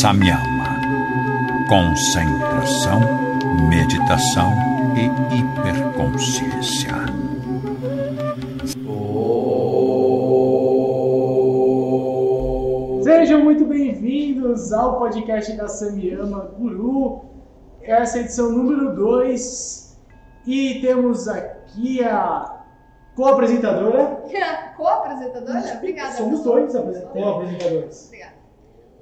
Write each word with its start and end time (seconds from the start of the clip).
Samyama. 0.00 0.78
Concentração, 1.68 3.00
meditação 3.68 4.52
e 4.94 5.06
hiperconsciência. 5.36 6.92
Sejam 13.02 13.42
muito 13.42 13.64
bem-vindos 13.64 14.72
ao 14.72 14.98
podcast 15.00 15.52
da 15.56 15.66
Samyama 15.66 16.52
Guru. 16.56 17.24
Essa 17.82 18.18
é 18.18 18.20
a 18.20 18.24
edição 18.24 18.52
número 18.52 18.94
2 18.94 19.98
e 20.46 20.80
temos 20.80 21.26
aqui 21.26 22.04
a 22.04 22.62
co-apresentadora. 23.16 24.22
Co-apresentadora? 24.78 25.74
Obrigada. 25.76 26.12
Somos 26.12 26.44
dois 26.44 26.76
apresen- 26.76 27.08
co-apresentadores. 27.08 28.06
Obrigada. 28.06 28.37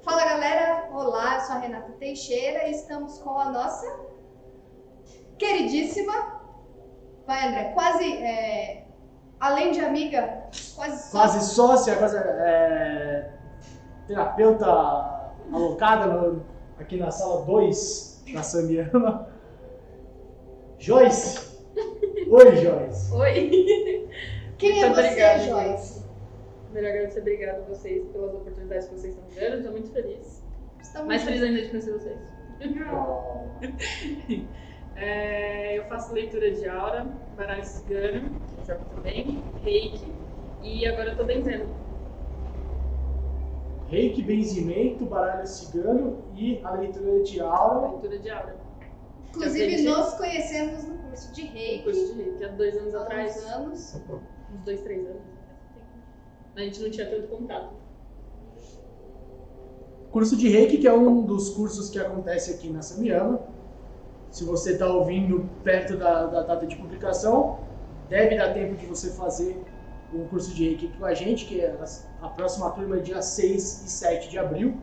Fala 0.07 0.23
galera, 0.23 0.87
olá, 0.93 1.35
eu 1.35 1.41
sou 1.41 1.55
a 1.57 1.59
Renata 1.59 1.91
Teixeira 1.99 2.65
e 2.69 2.71
estamos 2.71 3.17
com 3.19 3.37
a 3.37 3.51
nossa 3.51 3.85
queridíssima, 5.37 6.39
vai 7.25 7.49
André, 7.49 7.63
quase, 7.73 8.13
é, 8.13 8.85
além 9.37 9.73
de 9.73 9.81
amiga, 9.81 10.43
quase 10.77 11.11
só 11.11 11.17
Quase 11.19 11.53
sócia, 11.53 11.97
quase 11.97 12.15
é, 12.15 13.33
terapeuta 14.07 14.65
alocada 15.51 16.05
no- 16.05 16.45
aqui 16.79 16.95
na 16.95 17.11
sala 17.11 17.41
2 17.45 18.23
da 18.33 18.41
Samyama. 18.43 19.27
Joyce. 20.79 21.57
Oi, 22.31 22.55
Joyce. 22.55 23.13
Oi! 23.13 24.09
Quem 24.57 24.81
é 24.81 24.85
Muito 24.85 24.95
você, 24.95 25.07
obrigada, 25.07 25.39
Joyce? 25.39 26.06
Melhor 26.77 26.91
agradecer, 26.91 27.21
obrigada 27.21 27.57
a 27.57 27.61
vocês 27.65 28.05
pelas 28.09 28.35
oportunidades 28.35 28.87
que 28.87 28.93
vocês 28.93 29.15
estão 29.15 29.27
me 29.27 29.35
dando, 29.35 29.57
estou 29.57 29.71
muito 29.71 29.89
feliz. 29.91 30.43
Estamos 30.79 31.07
Mais 31.07 31.23
feliz 31.23 31.41
ainda 31.41 31.61
de 31.63 31.69
conhecer 31.69 31.93
vocês. 31.93 32.19
É, 34.99 35.77
eu 35.77 35.83
faço 35.83 36.11
leitura 36.11 36.49
de 36.49 36.67
aura, 36.67 37.05
baralho 37.35 37.63
cigano, 37.63 38.31
jogo 38.65 38.83
também, 38.95 39.43
reiki, 39.63 40.11
e 40.63 40.87
agora 40.87 41.11
eu 41.11 41.17
tô 41.17 41.23
benzendo. 41.23 41.67
Reiki, 43.89 44.23
benzimento, 44.23 45.05
baralho 45.05 45.45
cigano 45.45 46.23
e 46.35 46.59
a 46.63 46.71
leitura 46.71 47.21
de 47.21 47.39
aura. 47.39 47.91
Leitura 47.91 48.17
de 48.17 48.29
aura. 48.31 48.55
Inclusive, 49.29 49.83
nos 49.83 50.15
conhecemos 50.15 50.83
no 50.85 50.97
curso 50.97 51.31
de 51.31 51.43
reiki 51.43 51.83
curso 51.83 52.15
de 52.15 52.23
reiki 52.23 52.43
há 52.43 52.47
dois 52.47 52.75
anos 52.75 52.95
há 52.95 53.01
atrás. 53.03 53.45
anos. 53.51 54.01
Uns 54.51 54.61
dois, 54.65 54.81
três 54.81 55.05
anos. 55.05 55.36
A 56.57 56.61
gente 56.61 56.81
não 56.81 56.89
tinha 56.89 57.07
tanto 57.07 57.27
contato. 57.27 57.69
Curso 60.11 60.35
de 60.35 60.49
Reiki, 60.49 60.79
que 60.79 60.87
é 60.87 60.93
um 60.93 61.21
dos 61.21 61.51
cursos 61.51 61.91
que 61.91 61.99
acontece 61.99 62.51
aqui 62.51 62.67
na 62.67 62.81
Samyama. 62.81 63.39
Se 64.31 64.43
você 64.43 64.71
está 64.71 64.87
ouvindo 64.87 65.47
perto 65.63 65.95
da, 65.95 66.25
da 66.25 66.41
data 66.41 66.65
de 66.65 66.75
publicação, 66.75 67.59
deve 68.09 68.35
dar 68.35 68.55
tempo 68.55 68.75
de 68.75 68.87
você 68.87 69.11
fazer 69.11 69.63
o 70.11 70.25
curso 70.29 70.51
de 70.55 70.65
Reiki 70.65 70.87
com 70.97 71.05
a 71.05 71.13
gente, 71.13 71.45
que 71.45 71.61
é 71.61 71.77
a, 71.79 72.25
a 72.25 72.29
próxima 72.29 72.71
turma 72.71 72.97
é 72.97 73.01
dia 73.01 73.21
6 73.21 73.85
e 73.85 73.89
7 73.89 74.29
de 74.29 74.39
abril. 74.39 74.77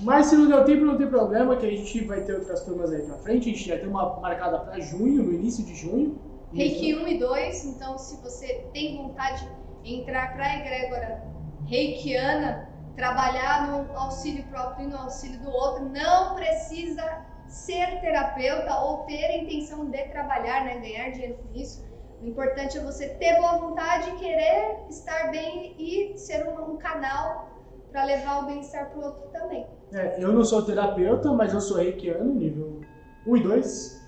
Mas 0.00 0.28
se 0.28 0.36
não 0.36 0.48
deu 0.48 0.64
tempo, 0.64 0.86
não 0.86 0.96
tem 0.96 1.06
problema, 1.06 1.54
que 1.54 1.66
a 1.66 1.70
gente 1.70 2.02
vai 2.06 2.24
ter 2.24 2.34
outras 2.34 2.64
turmas 2.64 2.90
aí 2.90 3.02
pra 3.02 3.16
frente. 3.18 3.50
A 3.50 3.52
gente 3.52 3.68
já 3.68 3.76
tem 3.76 3.88
uma 3.88 4.18
marcada 4.20 4.58
para 4.58 4.80
junho, 4.80 5.22
no 5.22 5.34
início 5.34 5.62
de 5.66 5.74
junho. 5.74 6.18
Reiki 6.50 6.94
1 6.94 7.08
e 7.08 7.18
2, 7.18 7.64
então 7.66 7.98
se 7.98 8.16
você 8.22 8.64
tem 8.72 8.96
vontade 8.96 9.44
de 9.44 9.61
entrar 9.84 10.34
para 10.34 10.44
a 10.44 10.56
egrégora 10.58 11.22
reikiana, 11.66 12.68
trabalhar 12.96 13.68
no 13.68 13.96
auxílio 13.96 14.44
próprio 14.44 14.86
e 14.86 14.90
no 14.90 14.98
auxílio 14.98 15.40
do 15.40 15.50
outro, 15.50 15.88
não 15.88 16.34
precisa 16.34 17.02
ser 17.48 18.00
terapeuta 18.00 18.74
ou 18.80 18.98
ter 19.04 19.24
a 19.24 19.38
intenção 19.38 19.90
de 19.90 20.02
trabalhar, 20.08 20.64
né, 20.64 20.78
ganhar 20.78 21.10
dinheiro 21.10 21.34
com 21.36 21.58
isso. 21.58 21.84
O 22.20 22.26
importante 22.26 22.78
é 22.78 22.80
você 22.80 23.08
ter 23.08 23.36
boa 23.36 23.58
vontade, 23.58 24.12
querer 24.12 24.78
estar 24.88 25.30
bem 25.30 25.74
e 25.78 26.16
ser 26.16 26.46
um, 26.46 26.72
um 26.72 26.76
canal 26.76 27.50
para 27.90 28.04
levar 28.04 28.44
o 28.44 28.46
bem-estar 28.46 28.90
para 28.90 28.98
o 28.98 29.04
outro 29.04 29.28
também. 29.32 29.66
É, 29.92 30.22
eu 30.22 30.32
não 30.32 30.44
sou 30.44 30.62
terapeuta, 30.62 31.32
mas 31.32 31.52
eu 31.52 31.60
sou 31.60 31.78
reikiano, 31.78 32.32
nível 32.32 32.80
1 33.26 33.36
e 33.36 33.42
2. 33.42 34.02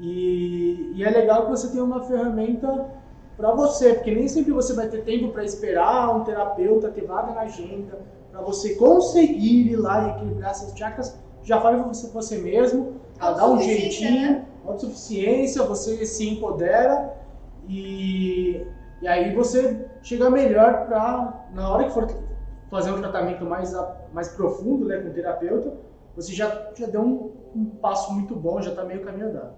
E, 0.00 0.92
e 0.94 1.04
é 1.04 1.10
legal 1.10 1.44
que 1.44 1.50
você 1.50 1.70
tenha 1.70 1.84
uma 1.84 2.02
ferramenta 2.04 3.01
para 3.42 3.54
você, 3.56 3.94
porque 3.94 4.14
nem 4.14 4.28
sempre 4.28 4.52
você 4.52 4.72
vai 4.72 4.88
ter 4.88 5.02
tempo 5.02 5.32
para 5.32 5.44
esperar 5.44 6.16
um 6.16 6.22
terapeuta 6.22 6.90
ter 6.90 7.04
vaga 7.04 7.32
na 7.32 7.40
agenda, 7.42 7.98
para 8.30 8.40
você 8.40 8.76
conseguir 8.76 9.72
ir 9.72 9.76
lá 9.76 10.06
e 10.06 10.10
equilibrar 10.12 10.54
seus 10.54 10.72
chakras. 10.78 11.18
Já 11.42 11.60
faz 11.60 11.84
você 11.84 12.08
você 12.10 12.38
mesmo, 12.38 13.00
pra 13.18 13.32
dar 13.32 13.48
um 13.50 13.58
jeitinho, 13.60 14.20
né? 14.30 14.46
autossuficiência, 14.64 15.64
você 15.64 16.06
se 16.06 16.28
empodera 16.28 17.12
e, 17.68 18.64
e 19.00 19.08
aí 19.08 19.34
você 19.34 19.86
chega 20.02 20.30
melhor 20.30 20.86
para, 20.86 21.46
na 21.52 21.68
hora 21.68 21.84
que 21.84 21.90
for 21.92 22.06
fazer 22.70 22.92
um 22.92 22.98
tratamento 23.00 23.44
mais, 23.44 23.74
a- 23.74 23.96
mais 24.12 24.28
profundo 24.28 24.86
né, 24.86 24.98
com 24.98 25.08
o 25.08 25.12
terapeuta, 25.12 25.74
você 26.14 26.32
já, 26.32 26.70
já 26.76 26.86
deu 26.86 27.00
um, 27.02 27.32
um 27.56 27.64
passo 27.66 28.12
muito 28.12 28.36
bom, 28.36 28.62
já 28.62 28.70
está 28.70 28.84
meio 28.84 29.04
caminho 29.04 29.30
andado. 29.30 29.54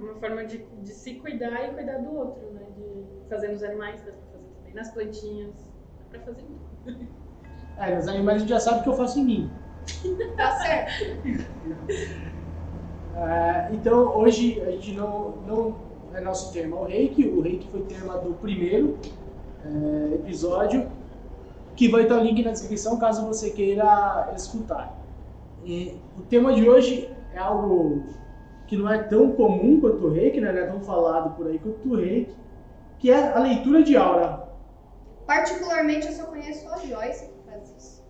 Uma 0.00 0.14
forma 0.14 0.44
de, 0.44 0.58
de 0.58 0.92
se 0.92 1.14
cuidar 1.16 1.68
e 1.68 1.74
cuidar 1.74 1.98
do 1.98 2.14
outro, 2.16 2.42
né? 2.52 2.62
De 2.76 3.28
fazer 3.28 3.48
nos 3.48 3.62
animais, 3.62 4.00
dá 4.00 4.12
pra 4.12 4.20
fazer 4.32 4.48
também, 4.56 4.74
nas 4.74 4.90
plantinhas, 4.90 5.54
dá 6.10 6.18
pra 6.18 6.20
fazer 6.20 6.42
em 6.42 6.58
tudo. 6.84 7.06
É, 7.76 7.96
nos 7.96 8.08
animais 8.08 8.36
a 8.36 8.40
gente 8.40 8.48
já 8.48 8.60
sabe 8.60 8.82
que 8.82 8.88
eu 8.88 8.94
faço 8.94 9.18
em 9.20 9.24
mim. 9.24 9.50
Tá 10.36 10.52
certo? 10.60 11.20
É, 13.16 13.68
então 13.72 14.16
hoje 14.16 14.60
a 14.62 14.70
gente 14.70 14.92
não, 14.92 15.36
não 15.46 15.76
é 16.14 16.20
nosso 16.20 16.52
tema 16.52 16.76
o 16.76 16.84
reiki, 16.84 17.26
o 17.26 17.40
reiki 17.40 17.68
foi 17.68 17.82
tema 17.82 18.16
do 18.18 18.34
primeiro 18.34 18.98
é, 19.64 20.14
episódio, 20.14 20.90
que 21.76 21.88
vai 21.88 22.02
estar 22.02 22.18
o 22.18 22.22
link 22.22 22.42
na 22.42 22.52
descrição 22.52 22.98
caso 22.98 23.26
você 23.26 23.50
queira 23.50 24.32
escutar. 24.34 24.98
E 25.64 25.96
o 26.18 26.22
tema 26.22 26.52
de 26.54 26.68
hoje 26.68 27.10
é 27.34 27.38
algo 27.38 28.02
que 28.70 28.76
não 28.76 28.88
é 28.88 29.02
tão 29.02 29.32
comum 29.32 29.80
quanto 29.80 30.06
o 30.06 30.10
reiki, 30.10 30.40
né? 30.40 30.52
não 30.52 30.60
é 30.60 30.66
tão 30.68 30.80
falado 30.80 31.34
por 31.34 31.48
aí 31.48 31.58
quanto 31.58 31.88
o 31.88 31.96
reiki, 31.96 32.36
que 33.00 33.10
é 33.10 33.32
a 33.32 33.40
leitura 33.40 33.82
de 33.82 33.96
aura. 33.96 34.48
Particularmente, 35.26 36.06
eu 36.06 36.12
só 36.12 36.26
conheço 36.26 36.68
a 36.68 36.76
Joyce 36.76 37.26
que 37.26 37.50
faz 37.50 37.68
isso. 37.76 38.04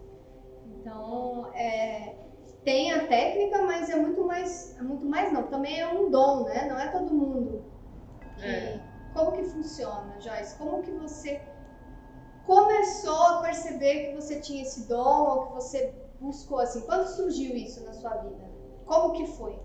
Então, 0.67 1.47
é, 1.55 2.15
tem 2.63 2.93
a 2.93 3.07
técnica, 3.07 3.63
mas 3.63 3.89
é 3.89 3.97
muito 3.97 4.23
mais, 4.27 4.77
é 4.79 4.83
muito 4.83 5.07
mais 5.07 5.33
não. 5.33 5.45
Também 5.45 5.81
é 5.81 5.89
um 5.89 6.11
dom, 6.11 6.45
né? 6.45 6.69
Não 6.69 6.79
é 6.79 6.89
todo 6.89 7.11
mundo. 7.11 7.63
que- 8.37 8.45
É. 8.45 8.79
Como 9.15 9.33
que 9.33 9.45
funciona, 9.45 10.21
Joyce? 10.21 10.57
Como 10.57 10.83
que 10.83 10.91
você 10.91 11.41
começou 12.45 13.23
a 13.23 13.41
perceber 13.41 14.09
que 14.09 14.15
você 14.15 14.41
tinha 14.41 14.61
esse 14.63 14.87
dom 14.87 15.25
ou 15.31 15.47
que 15.47 15.53
você 15.55 15.95
buscou 16.21 16.59
assim? 16.59 16.83
Quando 16.83 17.07
surgiu 17.07 17.57
isso 17.57 17.83
na 17.83 17.95
sua 17.95 18.11
vida? 18.17 18.51
Como 18.85 19.13
que 19.15 19.25
foi? 19.27 19.59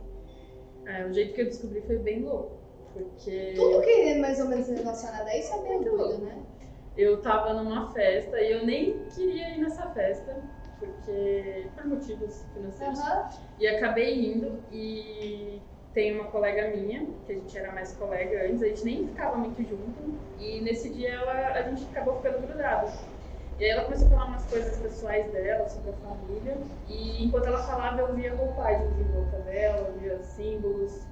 É, 0.85 1.05
o 1.05 1.13
jeito 1.13 1.33
que 1.33 1.41
eu 1.41 1.45
descobri 1.45 1.81
foi 1.81 1.97
bem 1.97 2.21
louco. 2.23 2.57
Porque 2.93 3.53
Tudo 3.55 3.81
que 3.81 3.89
é 3.89 4.17
mais 4.19 4.39
ou 4.39 4.47
menos 4.47 4.67
relacionado 4.69 5.27
a 5.27 5.37
isso 5.37 5.53
é 5.53 5.57
Muito 5.57 5.83
doido, 5.83 5.97
louco. 5.97 6.25
né? 6.25 6.41
eu 6.97 7.21
tava 7.21 7.53
numa 7.53 7.91
festa 7.91 8.39
e 8.39 8.51
eu 8.53 8.65
nem 8.65 8.99
queria 9.13 9.49
ir 9.55 9.59
nessa 9.59 9.89
festa, 9.89 10.41
porque 10.79 11.67
por 11.75 11.85
motivos 11.87 12.45
financeiros. 12.53 12.99
Aham. 12.99 13.29
E 13.59 13.67
acabei 13.67 14.31
indo 14.31 14.63
e 14.71 15.61
tem 15.93 16.13
uma 16.17 16.31
colega 16.31 16.69
minha, 16.75 17.05
que 17.25 17.33
a 17.33 17.35
gente 17.35 17.57
era 17.57 17.71
mais 17.73 17.93
colega 17.97 18.45
antes, 18.45 18.61
a 18.63 18.67
gente 18.67 18.85
nem 18.85 19.07
ficava 19.07 19.35
muito 19.37 19.61
junto. 19.63 20.17
E 20.39 20.61
nesse 20.61 20.89
dia 20.89 21.09
ela, 21.15 21.33
a 21.33 21.61
gente 21.63 21.83
acabou 21.91 22.15
ficando 22.21 22.47
grudado. 22.47 22.91
E 23.59 23.63
aí 23.63 23.69
ela 23.69 23.83
começou 23.85 24.07
a 24.07 24.09
falar 24.11 24.25
umas 24.25 24.45
coisas 24.45 24.77
pessoais 24.77 25.31
dela, 25.31 25.67
sobre 25.69 25.91
a 25.91 25.93
família. 25.93 26.57
E 26.89 27.23
enquanto 27.25 27.45
ela 27.47 27.63
falava, 27.63 28.01
eu 28.01 28.13
via 28.13 28.35
roupagens 28.35 28.99
em 28.99 29.03
volta 29.03 29.37
dela, 29.39 29.91
via 29.97 30.19
símbolos, 30.21 31.07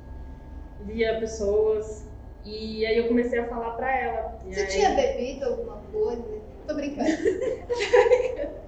via 0.81 1.19
pessoas. 1.19 2.06
E 2.44 2.86
aí 2.86 2.98
eu 2.98 3.07
comecei 3.07 3.40
a 3.40 3.48
falar 3.48 3.72
pra 3.72 3.95
ela. 3.98 4.38
E 4.45 4.54
Você 4.54 4.60
aí- 4.62 4.68
tinha 4.68 4.90
bebido 4.92 5.45
alguma 5.45 5.78
coisa? 5.92 6.24
Tô 6.68 6.74
brincando. 6.75 7.10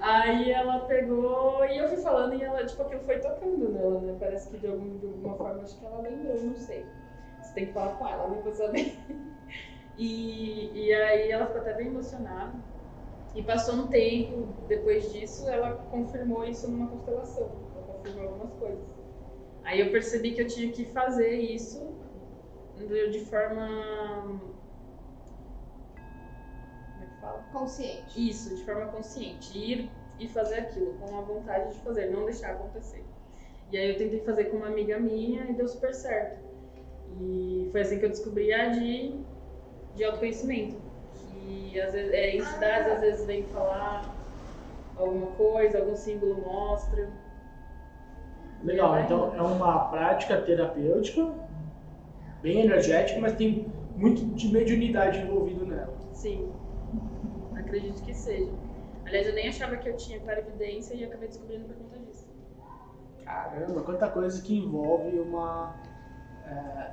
Aí 0.00 0.50
ela 0.50 0.80
pegou 0.80 1.64
e 1.64 1.78
eu 1.78 1.88
fui 1.88 1.96
falando 1.96 2.34
e 2.34 2.42
ela, 2.42 2.64
tipo, 2.66 2.82
aquilo 2.82 3.00
foi 3.04 3.18
tocando 3.20 3.70
nela, 3.70 4.00
né? 4.00 4.14
Parece 4.20 4.50
que 4.50 4.58
de, 4.58 4.66
algum, 4.66 4.98
de 4.98 5.06
alguma 5.06 5.34
forma, 5.34 5.62
acho 5.62 5.78
que 5.78 5.86
ela 5.86 6.00
lembrou, 6.02 6.36
não 6.42 6.56
sei. 6.56 6.84
Você 7.40 7.54
tem 7.54 7.66
que 7.66 7.72
falar 7.72 7.94
com 7.94 8.06
ela, 8.06 8.28
né? 8.28 8.38
Pra 8.42 8.52
saber. 8.52 8.98
E, 9.96 10.70
e 10.74 10.92
aí 10.92 11.30
ela 11.30 11.46
ficou 11.46 11.60
até 11.60 11.74
bem 11.74 11.86
emocionada. 11.88 12.52
E 13.34 13.42
passou 13.42 13.74
um 13.74 13.86
tempo, 13.88 14.46
depois 14.68 15.12
disso, 15.12 15.48
ela 15.48 15.72
confirmou 15.90 16.44
isso 16.44 16.70
numa 16.70 16.88
constelação. 16.88 17.50
Ela 17.74 17.86
confirmou 17.86 18.28
algumas 18.28 18.52
coisas. 18.54 18.84
Aí 19.64 19.80
eu 19.80 19.90
percebi 19.90 20.32
que 20.32 20.42
eu 20.42 20.46
tinha 20.46 20.70
que 20.70 20.84
fazer 20.84 21.32
isso 21.32 21.94
de 23.10 23.20
forma. 23.24 24.40
Como 26.92 27.02
é 27.02 27.06
que 27.06 27.20
fala? 27.20 27.44
Consciente. 27.52 28.30
Isso, 28.30 28.54
de 28.54 28.64
forma 28.64 28.86
consciente. 28.86 29.56
Ir 29.58 29.90
e 30.18 30.28
fazer 30.28 30.56
aquilo, 30.56 30.94
com 30.94 31.18
a 31.18 31.20
vontade 31.22 31.72
de 31.72 31.80
fazer, 31.80 32.06
não 32.06 32.24
deixar 32.24 32.52
acontecer. 32.52 33.04
E 33.72 33.76
aí 33.76 33.90
eu 33.90 33.98
tentei 33.98 34.20
fazer 34.20 34.44
com 34.44 34.58
uma 34.58 34.68
amiga 34.68 34.98
minha 34.98 35.44
e 35.50 35.54
deu 35.54 35.66
super 35.66 35.92
certo. 35.92 36.38
E 37.20 37.68
foi 37.72 37.80
assim 37.80 37.98
que 37.98 38.04
eu 38.04 38.10
descobri 38.10 38.52
a 38.52 38.68
de, 38.68 39.18
de 39.94 40.04
autoconhecimento. 40.04 40.76
Que 41.70 41.80
às 41.80 41.92
vezes, 41.92 42.12
é, 42.12 42.36
entidades 42.36 42.92
às 42.92 43.00
vezes 43.00 43.26
vêm 43.26 43.42
falar 43.44 44.14
alguma 44.96 45.26
coisa, 45.32 45.78
algum 45.78 45.96
símbolo 45.96 46.40
mostra. 46.42 47.08
Legal, 48.62 48.98
então 49.00 49.34
é 49.34 49.42
uma 49.42 49.90
prática 49.90 50.40
terapêutica, 50.40 51.34
bem 52.40 52.60
energética, 52.60 53.20
mas 53.20 53.34
tem 53.34 53.66
muito 53.96 54.24
de 54.24 54.48
mediunidade 54.48 55.18
envolvido 55.18 55.66
nela. 55.66 55.94
Sim, 56.12 56.50
acredito 57.54 58.02
que 58.02 58.14
seja. 58.14 58.50
Aliás, 59.04 59.26
eu 59.26 59.34
nem 59.34 59.48
achava 59.48 59.76
que 59.76 59.88
eu 59.88 59.96
tinha 59.96 60.18
clarividência 60.20 60.94
e 60.94 61.04
acabei 61.04 61.28
descobrindo 61.28 61.66
por 61.66 61.76
conta 61.76 61.98
disso. 61.98 62.26
Caramba, 63.24 63.82
quanta 63.82 64.08
coisa 64.08 64.42
que 64.42 64.58
envolve 64.58 65.18
uma, 65.18 65.74
é, 66.46 66.90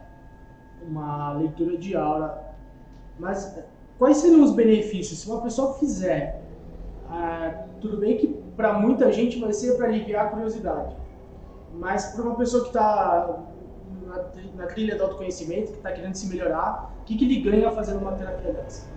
uma 0.82 1.34
leitura 1.34 1.78
de 1.78 1.96
aura. 1.96 2.51
Mas 3.22 3.56
quais 4.00 4.18
seriam 4.18 4.44
os 4.44 4.52
benefícios? 4.52 5.20
Se 5.20 5.30
uma 5.30 5.42
pessoa 5.42 5.76
fizer, 5.76 6.42
ah, 7.08 7.66
tudo 7.80 7.98
bem 7.98 8.18
que 8.18 8.28
para 8.58 8.74
muita 8.74 9.14
gente 9.14 9.40
vai 9.40 9.54
ser 9.54 9.78
para 9.78 9.86
aliviar 9.86 10.26
a 10.26 10.30
curiosidade, 10.30 10.96
mas 11.76 12.08
para 12.14 12.24
uma 12.24 12.36
pessoa 12.36 12.64
que 12.64 12.70
está 12.70 13.40
na, 14.08 14.26
na 14.56 14.66
trilha 14.66 14.96
do 14.98 15.04
autoconhecimento, 15.04 15.72
que 15.72 15.78
está 15.78 15.92
querendo 15.92 16.16
se 16.16 16.28
melhorar, 16.28 16.92
o 17.00 17.04
que, 17.04 17.16
que 17.16 17.26
ele 17.26 17.42
ganha 17.42 17.70
fazendo 17.72 18.00
uma 18.00 18.14
terapia 18.14 18.54
dessa? 18.54 18.90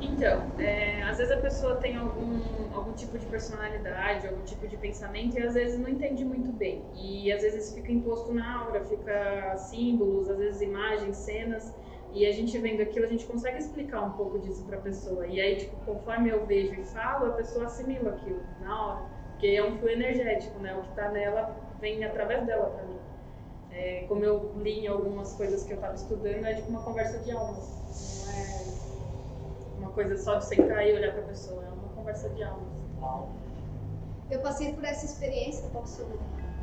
Então, 0.00 0.42
é, 0.58 1.02
às 1.02 1.18
vezes 1.18 1.32
a 1.32 1.40
pessoa 1.40 1.74
tem 1.76 1.96
algum, 1.96 2.38
algum 2.72 2.92
tipo 2.92 3.18
de 3.18 3.26
personalidade, 3.26 4.28
algum 4.28 4.44
tipo 4.44 4.68
de 4.68 4.76
pensamento 4.76 5.36
e 5.36 5.42
às 5.42 5.54
vezes 5.54 5.80
não 5.80 5.88
entende 5.88 6.24
muito 6.24 6.52
bem. 6.52 6.84
E 6.94 7.32
às 7.32 7.42
vezes 7.42 7.74
fica 7.74 7.90
imposto 7.90 8.32
na 8.32 8.60
aura, 8.60 8.84
fica 8.84 9.56
símbolos, 9.56 10.30
às 10.30 10.38
vezes 10.38 10.60
imagens, 10.60 11.16
cenas. 11.16 11.74
E 12.16 12.24
a 12.24 12.32
gente 12.32 12.56
vendo 12.56 12.80
aquilo, 12.80 13.04
a 13.04 13.08
gente 13.08 13.26
consegue 13.26 13.58
explicar 13.58 14.00
um 14.00 14.12
pouco 14.12 14.38
disso 14.38 14.64
pra 14.64 14.78
pessoa. 14.78 15.26
E 15.26 15.38
aí, 15.38 15.56
tipo, 15.56 15.76
conforme 15.84 16.30
eu 16.30 16.46
vejo 16.46 16.72
e 16.72 16.82
falo, 16.86 17.26
a 17.26 17.30
pessoa 17.32 17.66
assimila 17.66 18.12
aquilo 18.12 18.40
na 18.62 18.86
hora. 18.86 19.02
Porque 19.32 19.48
é 19.48 19.62
um 19.62 19.76
fio 19.76 19.90
energético, 19.90 20.58
né? 20.60 20.74
O 20.74 20.82
que 20.82 20.94
tá 20.94 21.10
nela 21.10 21.54
vem 21.78 22.02
através 22.02 22.46
dela 22.46 22.70
pra 22.70 22.84
mim. 22.84 22.98
É, 23.70 24.06
como 24.08 24.24
eu 24.24 24.50
li 24.56 24.86
em 24.86 24.86
algumas 24.86 25.34
coisas 25.34 25.64
que 25.64 25.74
eu 25.74 25.76
tava 25.76 25.92
estudando, 25.92 26.46
é 26.46 26.54
tipo 26.54 26.70
uma 26.70 26.82
conversa 26.82 27.18
de 27.18 27.32
almas. 27.32 28.16
Não 29.76 29.82
é 29.82 29.84
uma 29.84 29.90
coisa 29.90 30.16
só 30.16 30.36
de 30.36 30.46
sentar 30.46 30.88
e 30.88 30.94
olhar 30.94 31.12
pra 31.12 31.22
pessoa, 31.24 31.62
é 31.62 31.68
uma 31.68 31.88
conversa 31.94 32.30
de 32.30 32.42
almas. 32.42 32.66
Eu 34.30 34.40
passei 34.40 34.72
por 34.72 34.84
essa 34.84 35.04
experiência, 35.04 35.68
posso 35.68 36.06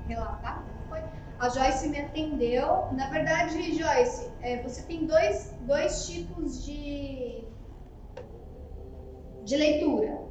relatar? 0.07 0.65
Foi? 0.93 1.01
A 1.39 1.49
Joyce 1.49 1.89
me 1.89 1.99
atendeu. 1.99 2.87
Na 2.91 3.09
verdade, 3.09 3.73
Joyce, 3.75 4.31
é, 4.41 4.61
você 4.61 4.83
tem 4.83 5.07
dois, 5.07 5.55
dois 5.61 6.05
tipos 6.05 6.63
de, 6.63 7.43
de 9.43 9.57
leitura. 9.57 10.22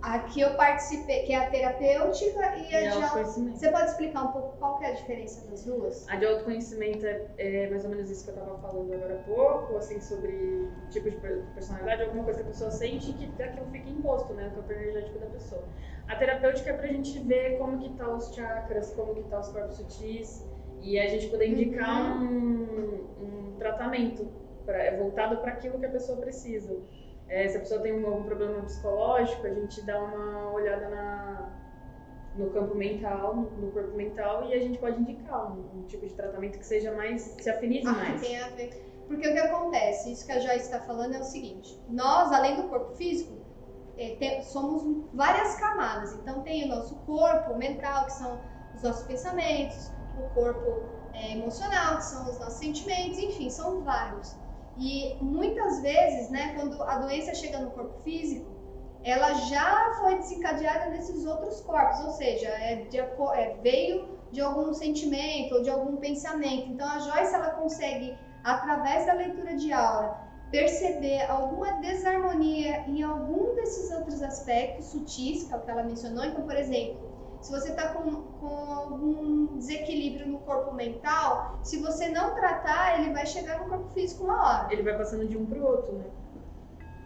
A 0.00 0.20
que 0.20 0.40
eu 0.40 0.54
participei, 0.54 1.24
que 1.24 1.32
é 1.32 1.36
a 1.36 1.50
terapêutica 1.50 2.56
e 2.56 2.74
a 2.74 2.80
E 2.80 2.82
de 2.82 2.86
auto... 2.88 3.04
autoconhecimento. 3.04 3.58
Você 3.58 3.68
pode 3.70 3.84
explicar 3.90 4.22
um 4.22 4.32
pouco 4.32 4.56
qual 4.58 4.78
que 4.78 4.84
é 4.84 4.88
a 4.88 4.92
diferença 4.92 5.50
das 5.50 5.64
duas? 5.64 6.08
A 6.08 6.14
de 6.16 6.24
autoconhecimento 6.24 7.04
é, 7.04 7.26
é 7.36 7.68
mais 7.68 7.84
ou 7.84 7.90
menos 7.90 8.08
isso 8.08 8.24
que 8.24 8.30
eu 8.30 8.34
tava 8.36 8.56
falando 8.58 8.92
agora 8.94 9.14
há 9.14 9.22
pouco, 9.24 9.76
assim, 9.76 10.00
sobre 10.00 10.68
tipo 10.90 11.10
de 11.10 11.16
per- 11.16 11.42
personalidade, 11.52 12.02
alguma 12.02 12.22
coisa 12.22 12.38
que 12.40 12.44
a 12.44 12.48
pessoa 12.48 12.70
sente 12.70 13.12
que 13.12 13.42
aquilo 13.42 13.66
fica 13.72 13.88
imposto, 13.90 14.32
né, 14.34 14.44
no 14.44 14.62
campo 14.62 14.72
energético 14.72 15.18
da 15.18 15.26
pessoa. 15.26 15.64
A 16.06 16.14
terapêutica 16.14 16.70
é 16.70 16.72
pra 16.74 16.86
gente 16.86 17.18
ver 17.18 17.58
como 17.58 17.78
que 17.78 17.90
tá 17.94 18.08
os 18.08 18.32
chakras, 18.32 18.92
como 18.92 19.14
que 19.14 19.22
tá 19.24 19.40
os 19.40 19.48
corpos 19.48 19.76
sutis, 19.76 20.46
e 20.80 20.96
a 20.98 21.08
gente 21.08 21.26
poder 21.26 21.48
indicar 21.48 22.22
um, 22.22 23.04
um 23.20 23.56
tratamento 23.58 24.28
pra, 24.64 24.78
é 24.80 24.96
voltado 24.96 25.38
para 25.38 25.50
aquilo 25.52 25.78
que 25.80 25.86
a 25.86 25.90
pessoa 25.90 26.18
precisa. 26.18 26.76
É, 27.28 27.46
se 27.48 27.56
a 27.56 27.60
pessoa 27.60 27.80
tem 27.82 27.92
algum 28.04 28.22
problema 28.24 28.62
psicológico, 28.62 29.46
a 29.46 29.50
gente 29.54 29.82
dá 29.84 30.02
uma 30.02 30.50
olhada 30.52 30.88
na, 30.88 31.52
no 32.34 32.50
campo 32.50 32.74
mental, 32.74 33.36
no, 33.36 33.50
no 33.50 33.70
corpo 33.72 33.94
mental, 33.96 34.48
e 34.48 34.54
a 34.54 34.58
gente 34.58 34.78
pode 34.78 35.00
indicar 35.00 35.52
um, 35.52 35.78
um 35.78 35.82
tipo 35.86 36.06
de 36.06 36.14
tratamento 36.14 36.58
que 36.58 36.64
seja 36.66 36.92
mais, 36.94 37.22
se 37.22 37.50
afinize 37.50 37.86
Ah, 37.86 37.92
mais. 37.92 38.20
tem 38.20 38.40
a 38.40 38.48
ver. 38.48 38.70
Porque 39.06 39.28
o 39.28 39.32
que 39.32 39.38
acontece, 39.38 40.12
isso 40.12 40.24
que 40.26 40.32
a 40.32 40.38
Joyce 40.40 40.66
está 40.66 40.80
falando 40.80 41.14
é 41.14 41.20
o 41.20 41.24
seguinte: 41.24 41.82
nós, 41.88 42.30
além 42.32 42.56
do 42.56 42.68
corpo 42.68 42.94
físico, 42.94 43.38
eh, 43.96 44.16
tem- 44.18 44.42
somos 44.42 44.82
várias 45.12 45.54
camadas. 45.56 46.12
Então, 46.14 46.42
tem 46.42 46.64
o 46.64 46.68
nosso 46.68 46.94
corpo 47.04 47.56
mental, 47.56 48.04
que 48.06 48.12
são 48.12 48.40
os 48.74 48.82
nossos 48.82 49.06
pensamentos, 49.06 49.90
o 50.14 50.28
corpo 50.30 51.10
eh, 51.14 51.32
emocional, 51.38 51.96
que 51.96 52.04
são 52.04 52.30
os 52.30 52.38
nossos 52.38 52.58
sentimentos, 52.58 53.18
enfim, 53.18 53.48
são 53.50 53.82
vários. 53.82 54.36
E 54.78 55.16
muitas 55.20 55.80
vezes, 55.80 56.30
né, 56.30 56.54
quando 56.54 56.80
a 56.82 56.98
doença 56.98 57.34
chega 57.34 57.58
no 57.58 57.70
corpo 57.70 58.00
físico, 58.02 58.46
ela 59.02 59.32
já 59.34 59.94
foi 60.00 60.16
desencadeada 60.18 60.90
nesses 60.90 61.24
outros 61.24 61.60
corpos, 61.62 62.00
ou 62.04 62.10
seja, 62.12 62.48
é 62.48 62.76
de 62.76 62.98
é, 62.98 63.56
veio 63.62 64.08
de 64.30 64.40
algum 64.40 64.72
sentimento 64.72 65.54
ou 65.54 65.62
de 65.62 65.70
algum 65.70 65.96
pensamento. 65.96 66.70
Então 66.70 66.86
a 66.86 66.98
Joyce 66.98 67.34
ela 67.34 67.50
consegue, 67.50 68.16
através 68.44 69.06
da 69.06 69.14
leitura 69.14 69.54
de 69.54 69.72
aura, 69.72 70.16
perceber 70.50 71.22
alguma 71.30 71.72
desarmonia 71.80 72.84
em 72.86 73.02
algum 73.02 73.54
desses 73.54 73.90
outros 73.90 74.22
aspectos 74.22 74.86
sutis, 74.86 75.44
que 75.44 75.52
é 75.52 75.56
o 75.56 75.60
que 75.60 75.70
ela 75.70 75.82
mencionou. 75.82 76.24
Então, 76.24 76.44
por 76.44 76.56
exemplo, 76.56 77.07
se 77.40 77.50
você 77.52 77.70
está 77.70 77.88
com, 77.88 78.10
com 78.40 78.72
algum 78.72 79.56
desequilíbrio 79.58 80.26
no 80.26 80.38
corpo 80.40 80.74
mental, 80.74 81.58
se 81.62 81.78
você 81.78 82.08
não 82.08 82.34
tratar, 82.34 83.00
ele 83.00 83.12
vai 83.12 83.24
chegar 83.26 83.60
no 83.60 83.68
corpo 83.68 83.88
físico 83.90 84.24
uma 84.24 84.42
hora. 84.44 84.72
Ele 84.72 84.82
vai 84.82 84.96
passando 84.96 85.26
de 85.26 85.36
um 85.36 85.46
pro 85.46 85.64
outro, 85.64 85.92
né? 85.94 86.04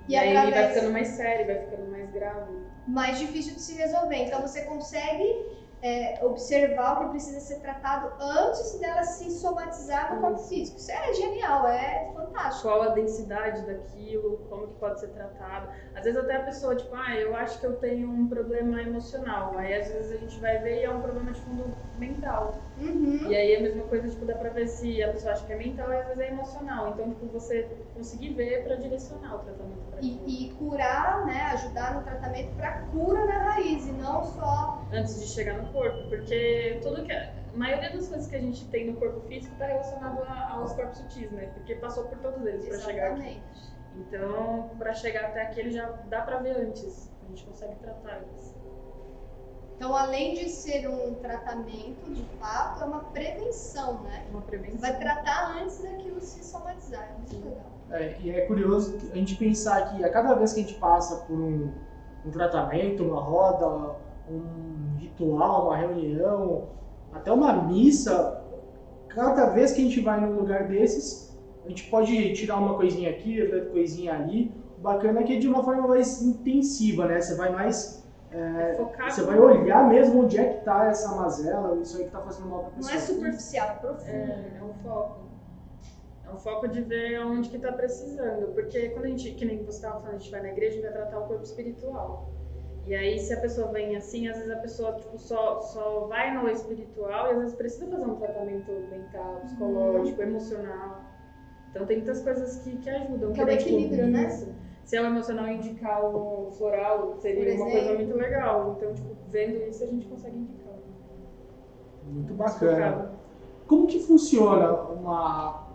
E 0.08 0.12
E, 0.12 0.16
aí 0.16 0.28
ele 0.30 0.34
vai 0.38 0.48
através- 0.48 0.74
ficando 0.74 0.92
mais 0.92 1.08
sério, 1.08 1.46
vai 1.46 1.58
ficando 1.64 1.90
mais 1.90 2.10
grave. 2.10 2.52
mais 2.88 3.18
difícil 3.18 3.54
de 3.54 3.60
se 3.60 3.74
resolver. 3.74 4.16
Então 4.16 4.40
você 4.40 4.62
consegue 4.62 5.61
é, 5.82 6.24
observar 6.24 6.94
o 6.94 7.04
que 7.04 7.10
precisa 7.10 7.40
ser 7.40 7.60
tratado 7.60 8.12
antes 8.20 8.78
dela 8.78 9.02
se 9.02 9.30
somatizar 9.30 10.14
no 10.14 10.20
corpo 10.20 10.38
físico. 10.38 10.78
Isso 10.78 10.92
é 10.92 11.12
genial, 11.12 11.66
é 11.66 12.10
fantástico. 12.14 12.68
Qual 12.68 12.82
a 12.82 12.88
densidade 12.90 13.66
daquilo, 13.66 14.38
como 14.48 14.68
que 14.68 14.74
pode 14.74 15.00
ser 15.00 15.08
tratado. 15.08 15.68
Às 15.94 16.04
vezes 16.04 16.18
até 16.20 16.36
a 16.36 16.44
pessoa, 16.44 16.76
tipo, 16.76 16.94
ah, 16.94 17.14
eu 17.16 17.34
acho 17.34 17.58
que 17.58 17.66
eu 17.66 17.76
tenho 17.76 18.08
um 18.08 18.28
problema 18.28 18.80
emocional. 18.80 19.58
Aí 19.58 19.74
às 19.74 19.88
vezes 19.88 20.12
a 20.12 20.16
gente 20.16 20.38
vai 20.40 20.58
ver 20.58 20.82
e 20.82 20.84
é 20.84 20.90
um 20.90 21.02
problema 21.02 21.32
de 21.32 21.40
fundo 21.40 21.76
mental. 21.98 22.54
Uhum. 22.82 23.30
E 23.30 23.36
aí 23.36 23.56
a 23.56 23.60
mesma 23.60 23.84
coisa, 23.84 24.08
tipo, 24.08 24.24
dá 24.24 24.34
pra 24.34 24.50
ver 24.50 24.66
se 24.66 25.02
a 25.02 25.08
pessoa 25.12 25.32
acha 25.32 25.44
que 25.46 25.52
é 25.52 25.56
mental 25.56 25.92
e 25.92 25.96
às 25.96 26.06
vezes 26.08 26.20
é 26.20 26.28
emocional. 26.28 26.90
Então, 26.90 27.08
tipo, 27.10 27.26
você 27.26 27.68
conseguir 27.94 28.30
ver 28.34 28.64
pra 28.64 28.74
direcionar 28.76 29.36
o 29.36 29.38
tratamento 29.40 29.78
pra. 29.90 30.00
E, 30.00 30.20
e 30.46 30.52
curar, 30.54 31.24
né, 31.24 31.42
ajudar 31.52 31.94
no 31.94 32.02
tratamento 32.02 32.54
para 32.56 32.72
cura 32.90 33.24
na 33.26 33.38
raiz 33.52 33.86
e 33.86 33.92
não 33.92 34.24
só 34.24 34.82
Antes 34.92 35.20
de 35.20 35.26
chegar 35.26 35.54
no 35.62 35.70
corpo. 35.72 36.02
Porque 36.08 36.78
tudo 36.82 37.02
que. 37.04 37.12
A 37.12 37.30
maioria 37.54 37.90
das 37.92 38.08
coisas 38.08 38.26
que 38.26 38.34
a 38.36 38.40
gente 38.40 38.64
tem 38.68 38.86
no 38.90 38.96
corpo 38.96 39.20
físico 39.28 39.54
tá 39.58 39.66
relacionado 39.66 40.22
a- 40.22 40.52
aos 40.52 40.72
corpos 40.72 40.98
sutis, 40.98 41.30
né? 41.32 41.50
Porque 41.54 41.74
passou 41.76 42.04
por 42.04 42.16
todos 42.18 42.44
eles 42.46 42.66
pra 42.66 42.78
chegar 42.78 43.12
aqui. 43.12 43.20
exatamente. 43.20 43.72
Então, 43.94 44.70
pra 44.78 44.94
chegar 44.94 45.24
até 45.26 45.42
aqui, 45.42 45.60
ele 45.60 45.70
já 45.70 45.86
dá 46.06 46.22
pra 46.22 46.38
ver 46.38 46.56
antes. 46.56 47.10
A 47.22 47.28
gente 47.28 47.44
consegue 47.44 47.74
tratar 47.76 48.22
eles. 48.22 48.54
Então, 49.82 49.96
além 49.96 50.34
de 50.34 50.48
ser 50.48 50.88
um 50.88 51.12
tratamento, 51.14 52.08
de 52.08 52.22
fato, 52.38 52.84
é 52.84 52.86
uma 52.86 53.00
prevenção, 53.00 54.00
né? 54.04 54.24
Uma 54.30 54.42
prevenção. 54.42 54.78
Vai 54.78 54.96
tratar 54.96 55.60
antes 55.60 55.82
daquilo 55.82 56.20
se 56.20 56.44
somatizar. 56.44 57.02
É 57.02 57.18
muito 57.18 57.48
legal. 57.48 57.66
É, 57.90 58.16
e 58.20 58.30
é 58.30 58.42
curioso 58.42 58.96
a 59.10 59.16
gente 59.16 59.34
pensar 59.34 59.90
que 59.90 60.04
a 60.04 60.08
cada 60.08 60.34
vez 60.34 60.52
que 60.52 60.60
a 60.60 60.62
gente 60.62 60.78
passa 60.78 61.24
por 61.26 61.36
um, 61.36 61.72
um 62.24 62.30
tratamento, 62.30 63.02
uma 63.02 63.20
roda, 63.20 63.96
um 64.30 64.98
ritual, 64.98 65.66
uma 65.66 65.76
reunião, 65.76 66.68
até 67.12 67.32
uma 67.32 67.52
missa, 67.64 68.40
cada 69.08 69.46
vez 69.46 69.72
que 69.72 69.80
a 69.80 69.84
gente 69.84 70.00
vai 70.00 70.20
num 70.20 70.38
lugar 70.38 70.68
desses, 70.68 71.36
a 71.66 71.68
gente 71.68 71.90
pode 71.90 72.34
tirar 72.34 72.56
uma 72.58 72.76
coisinha 72.76 73.10
aqui, 73.10 73.42
outra 73.42 73.64
coisinha 73.64 74.14
ali. 74.14 74.54
O 74.78 74.80
bacana 74.80 75.22
é 75.22 75.22
que 75.24 75.34
é 75.34 75.38
de 75.40 75.48
uma 75.48 75.64
forma 75.64 75.88
mais 75.88 76.22
intensiva, 76.22 77.04
né? 77.06 77.20
Você 77.20 77.34
vai 77.34 77.50
mais. 77.50 78.00
É, 78.32 78.74
Focado. 78.76 79.12
você 79.12 79.22
vai 79.22 79.38
olhar 79.38 79.88
mesmo 79.88 80.22
onde 80.24 80.38
é 80.38 80.54
que 80.54 80.64
tá 80.64 80.86
essa 80.86 81.14
mazela, 81.14 81.76
isso 81.80 81.98
aí 81.98 82.04
que 82.04 82.10
tá 82.10 82.20
fazendo 82.20 82.48
mal 82.48 82.60
pra 82.60 82.70
Não 82.70 82.76
pessoa. 82.76 82.94
é 82.94 82.98
superficial, 82.98 83.68
é 83.68 83.74
profundo. 83.74 84.10
É, 84.10 84.52
é 84.58 84.62
um 84.62 84.74
foco. 84.82 85.20
É 86.26 86.30
um 86.34 86.38
foco 86.38 86.68
de 86.68 86.80
ver 86.80 87.20
onde 87.20 87.50
que 87.50 87.58
tá 87.58 87.72
precisando. 87.72 88.54
Porque 88.54 88.88
quando 88.90 89.04
a 89.04 89.08
gente, 89.08 89.32
que 89.32 89.44
nem 89.44 89.58
você 89.58 89.76
estava 89.76 90.00
falando, 90.00 90.16
a 90.16 90.18
gente 90.18 90.30
vai 90.30 90.40
na 90.40 90.48
igreja 90.48 90.78
e 90.78 90.82
vai 90.82 90.92
tratar 90.92 91.18
o 91.18 91.26
corpo 91.26 91.42
espiritual. 91.42 92.30
E 92.86 92.94
aí, 92.94 93.18
se 93.18 93.32
a 93.32 93.40
pessoa 93.40 93.70
vem 93.70 93.94
assim, 93.96 94.26
às 94.28 94.36
vezes 94.36 94.50
a 94.50 94.56
pessoa 94.56 94.92
tipo, 94.94 95.16
só, 95.16 95.60
só 95.60 96.06
vai 96.08 96.34
no 96.34 96.48
espiritual 96.48 97.28
e 97.28 97.30
às 97.32 97.38
vezes 97.38 97.54
precisa 97.54 97.86
fazer 97.86 98.04
um 98.04 98.16
tratamento 98.16 98.72
mental, 98.90 99.40
psicológico, 99.44 100.22
emocional. 100.22 101.04
Então 101.70 101.86
tem 101.86 101.98
muitas 101.98 102.22
coisas 102.22 102.56
que, 102.58 102.76
que 102.78 102.90
ajudam. 102.90 103.32
Que 103.32 103.40
é 103.40 103.44
o 103.44 103.50
equilíbrio, 103.50 104.06
né? 104.08 104.26
isso. 104.26 104.52
Se 104.84 104.96
é 104.96 105.00
o 105.02 105.06
emocional 105.06 105.48
indicar 105.48 106.04
o 106.04 106.50
floral, 106.52 107.16
seria 107.20 107.54
uma 107.54 107.70
coisa 107.70 107.94
muito 107.94 108.16
legal. 108.16 108.74
Então, 108.76 108.92
tipo, 108.94 109.16
vendo 109.30 109.56
isso, 109.68 109.84
a 109.84 109.86
gente 109.86 110.06
consegue 110.06 110.36
indicar. 110.36 110.72
Muito 112.04 112.34
bacana. 112.34 113.12
Como 113.66 113.86
que 113.86 114.00
funciona 114.00 114.72
uma, 114.72 115.66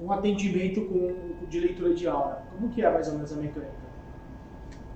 um 0.00 0.12
atendimento 0.12 0.82
com, 0.82 1.46
de 1.46 1.60
leitura 1.60 1.94
de 1.94 2.06
aura? 2.08 2.42
Como 2.52 2.68
que 2.70 2.84
é 2.84 2.90
mais 2.90 3.08
ou 3.08 3.14
menos 3.14 3.32
a 3.32 3.36
mecânica? 3.36 3.88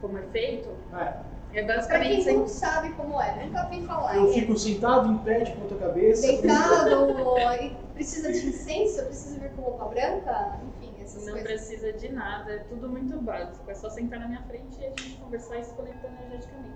Como 0.01 0.19
é 0.19 0.23
feito, 0.23 0.69
É, 0.93 1.15
é 1.55 1.63
Pra 1.63 1.77
basicamente 1.77 2.25
quem 2.25 2.37
não 2.39 2.49
sabe 2.49 2.93
como 2.95 3.21
é, 3.23 3.47
nunca 3.47 3.63
vi 3.67 3.87
falar. 3.87 4.17
eu 4.17 4.33
fico 4.33 4.59
sentado 4.59 5.13
em 5.13 5.19
pé 5.19 5.41
de 5.41 5.53
ponta 5.53 5.77
cabeça. 5.77 6.27
Deitado, 6.27 7.15
precisa 7.95 8.33
de 8.33 8.49
incenso, 8.49 9.05
precisa 9.05 9.39
vir 9.39 9.51
com 9.53 9.63
roupa 9.63 9.85
branca, 9.85 10.59
enfim, 10.67 10.82
essas 11.13 11.27
Não 11.27 11.33
coisas. 11.33 11.51
precisa 11.51 11.93
de 11.93 12.13
nada, 12.13 12.53
é 12.53 12.59
tudo 12.61 12.89
muito 12.89 13.21
básico. 13.21 13.71
É 13.71 13.75
só 13.75 13.91
sentar 13.91 14.21
na 14.21 14.29
minha 14.29 14.43
frente 14.43 14.81
e 14.81 14.87
a 14.87 14.89
gente 14.91 15.17
conversar 15.17 15.59
e 15.59 15.65
se 15.65 15.75
conectar 15.75 16.09
energeticamente. 16.09 16.73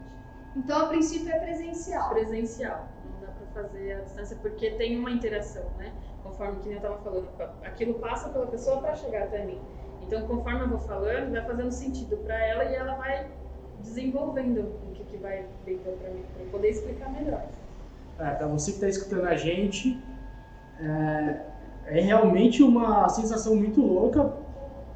Então, 0.55 0.85
a 0.85 0.87
princípio, 0.89 1.31
é 1.33 1.39
presencial. 1.39 2.11
Presencial, 2.11 2.89
não 3.05 3.21
dá 3.21 3.33
pra 3.33 3.63
fazer 3.63 3.93
à 3.93 4.01
distância 4.01 4.37
porque 4.41 4.71
tem 4.73 4.99
uma 4.99 5.11
interação, 5.11 5.65
né? 5.79 5.93
Conforme 6.23 6.61
que 6.61 6.73
eu 6.73 6.81
tava 6.81 6.99
falando, 6.99 7.29
aquilo 7.65 7.95
passa 7.95 8.29
pela 8.31 8.47
pessoa 8.47 8.81
para 8.81 8.95
chegar 8.95 9.25
até 9.25 9.45
mim. 9.45 9.61
Então, 10.03 10.27
conforme 10.27 10.61
eu 10.61 10.69
vou 10.69 10.79
falando, 10.81 11.33
vai 11.33 11.43
fazendo 11.45 11.71
sentido 11.71 12.17
para 12.19 12.39
ela 12.45 12.65
e 12.65 12.75
ela 12.75 12.95
vai 12.95 13.27
desenvolvendo 13.81 14.61
o 14.61 14.93
que, 14.95 15.05
que 15.05 15.17
vai 15.19 15.47
dentro 15.65 15.93
para 15.93 16.11
mim, 16.11 16.25
para 16.35 16.45
eu 16.45 16.51
poder 16.51 16.71
explicar 16.71 17.11
melhor. 17.11 17.45
É, 18.19 18.31
pra 18.31 18.47
você 18.47 18.71
que 18.71 18.77
está 18.79 18.89
escutando 18.89 19.27
a 19.27 19.37
gente, 19.37 20.03
é, 20.81 21.41
é 21.87 22.01
realmente 22.01 22.63
uma 22.63 23.09
sensação 23.09 23.57
muito 23.57 23.81
louca, 23.81 24.33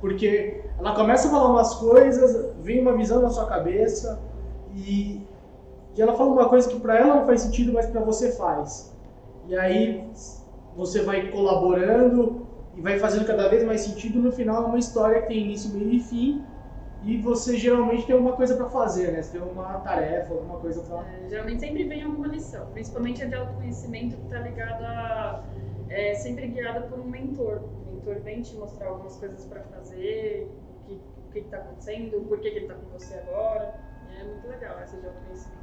porque 0.01 0.63
ela 0.79 0.95
começa 0.95 1.29
a 1.29 1.31
falar 1.31 1.51
umas 1.51 1.75
coisas, 1.75 2.53
vem 2.63 2.81
uma 2.81 2.97
visão 2.97 3.21
na 3.21 3.31
sua 3.31 3.47
cabeça 3.47 4.21
e, 4.75 5.27
e 5.95 6.03
ela 6.03 6.15
fala 6.15 6.31
uma 6.31 6.49
coisa 6.49 6.69
que 6.69 6.81
para 6.81 6.99
ela 6.99 7.17
não 7.17 7.27
faz 7.27 7.43
sentido, 7.43 7.73
mas 7.73 7.87
para 7.87 8.01
você 8.01 8.33
faz. 8.33 8.95
E 9.47 9.57
aí 9.57 10.09
você 10.77 11.03
vai 11.03 11.29
colaborando 11.31 12.47
e 12.77 12.81
vai 12.81 12.99
fazendo 12.99 13.27
cada 13.27 13.49
vez 13.49 13.65
mais 13.65 13.81
sentido. 13.83 14.21
No 14.21 14.33
final, 14.33 14.65
é 14.65 14.67
uma 14.67 14.79
história 14.79 15.21
que 15.23 15.29
tem 15.29 15.45
início, 15.45 15.75
meio 15.75 15.91
e 15.91 16.01
fim. 16.01 16.45
E 17.03 17.17
você 17.17 17.57
geralmente 17.57 18.07
tem 18.07 18.15
uma 18.15 18.33
coisa 18.33 18.55
para 18.57 18.69
fazer, 18.69 19.13
né? 19.13 19.23
Você 19.23 19.39
tem 19.39 19.49
uma 19.49 19.79
tarefa, 19.81 20.35
alguma 20.35 20.59
coisa 20.59 20.83
para 20.83 21.01
É, 21.01 21.29
geralmente 21.31 21.61
sempre 21.61 21.85
vem 21.85 22.03
alguma 22.03 22.29
lição, 22.29 22.67
principalmente 22.73 23.23
a 23.23 23.27
de 23.27 23.35
autoconhecimento 23.35 24.17
que 24.17 24.25
está 24.25 24.39
ligada 24.41 24.87
a. 24.87 25.43
É 25.91 26.15
sempre 26.15 26.47
guiada 26.47 26.83
por 26.83 26.99
um 27.01 27.05
mentor. 27.05 27.63
O 27.89 27.93
mentor 27.95 28.21
vem 28.21 28.43
te 28.43 28.55
mostrar 28.57 28.89
algumas 28.89 29.17
coisas 29.17 29.45
para 29.45 29.61
fazer, 29.65 30.49
o 30.85 30.87
que 30.87 30.95
o 31.29 31.33
que 31.33 31.39
está 31.41 31.59
acontecendo, 31.59 32.27
por 32.29 32.39
que, 32.41 32.51
que 32.51 32.57
ele 32.59 32.67
está 32.67 32.75
com 32.75 32.91
você 32.99 33.15
agora. 33.19 33.75
É 34.19 34.25
muito 34.25 34.49
legal 34.49 34.79
essa 34.79 34.97
de 34.97 35.07
autoconhecimento. 35.07 35.61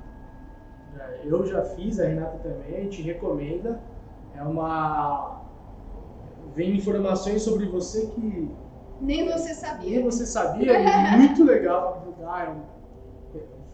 É, 1.00 1.22
Eu 1.26 1.46
já 1.46 1.62
fiz, 1.64 2.00
a 2.00 2.08
Renata 2.08 2.38
também, 2.40 2.90
te 2.90 3.02
recomenda. 3.02 3.80
É 4.36 4.42
uma. 4.42 5.42
Vem 6.56 6.76
informações 6.76 7.42
sobre 7.44 7.66
você 7.66 8.08
que 8.08 8.50
Nem 9.00 9.26
você 9.30 9.46
nem 9.46 9.54
sabia. 9.54 10.04
você 10.04 10.26
sabia, 10.26 10.74
é 10.74 11.18
muito 11.18 11.44
legal. 11.44 12.04
Ah, 12.24 12.56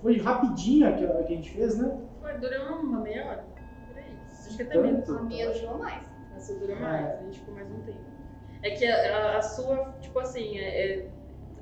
Foi 0.01 0.17
rapidinho 0.17 0.87
a 0.87 0.91
que 0.93 1.05
a 1.05 1.23
que 1.23 1.33
a 1.33 1.35
gente 1.35 1.51
fez, 1.51 1.77
né? 1.77 1.97
Foi, 2.21 2.37
durou 2.37 2.79
uma 2.79 2.99
meia 2.99 3.25
hora. 3.25 3.45
Por 3.87 3.97
aí. 3.97 4.17
Acho 4.29 4.57
que 4.57 4.63
até 4.63 4.81
menos. 4.81 5.09
A 5.09 5.21
minha 5.21 5.51
durou 5.51 5.77
mais. 5.77 6.12
A 6.43 6.45
sua 6.45 6.55
durou 6.57 6.75
É. 6.75 6.79
mais, 6.81 7.05
a 7.07 7.23
gente 7.23 7.39
ficou 7.39 7.53
mais 7.55 7.71
um 7.71 7.79
tempo. 7.83 7.99
É 8.63 8.71
que 8.71 8.85
a, 8.85 9.17
a- 9.17 9.37
a 9.37 9.41
sua, 9.41 9.93
tipo 10.01 10.19
assim, 10.19 10.57
é, 10.59 10.85
é- 10.97 11.07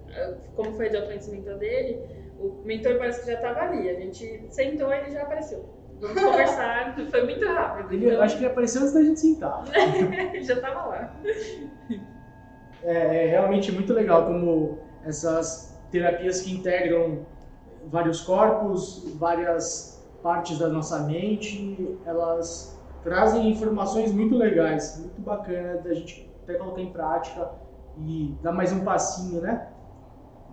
é- 0.09 0.37
como 0.55 0.73
foi 0.73 0.89
de 0.89 0.95
autoconhecimento 0.97 1.55
dele, 1.59 2.01
o 2.39 2.63
mentor 2.65 2.97
parece 2.97 3.21
que 3.21 3.27
já 3.27 3.35
estava 3.35 3.59
ali. 3.59 3.87
A 3.87 3.93
gente 3.93 4.43
sentou 4.49 4.91
e 4.91 4.97
ele 4.97 5.11
já 5.11 5.21
apareceu. 5.21 5.63
Vamos 5.99 6.15
conversar, 6.23 6.95
foi 7.11 7.23
muito 7.25 7.45
rápido. 7.45 7.93
Ele, 7.93 8.07
então, 8.07 8.21
Acho 8.23 8.37
que 8.37 8.43
ele 8.43 8.51
apareceu 8.51 8.81
antes 8.81 8.93
da 8.95 9.03
gente 9.03 9.19
sentar. 9.19 9.63
ele 10.33 10.43
já 10.43 10.55
estava 10.55 10.85
lá. 10.87 11.15
É, 12.83 13.25
é 13.25 13.27
realmente 13.27 13.71
muito 13.71 13.93
legal 13.93 14.25
como 14.25 14.79
essas 15.05 15.79
terapias 15.91 16.41
que 16.41 16.51
integram 16.55 17.23
vários 17.85 18.21
corpos, 18.21 19.03
várias 19.19 20.03
partes 20.23 20.57
da 20.57 20.69
nossa 20.69 20.99
mente, 21.01 21.95
elas 22.05 22.80
trazem 23.03 23.49
informações 23.49 24.11
muito 24.11 24.35
legais, 24.35 24.97
muito 24.99 25.21
bacana 25.21 25.81
da 25.81 25.93
gente 25.93 26.31
até 26.43 26.55
colocar 26.55 26.81
em 26.81 26.91
prática 26.91 27.51
e 27.97 28.37
dar 28.41 28.51
mais 28.51 28.71
um 28.71 28.83
passinho, 28.83 29.41
né? 29.41 29.73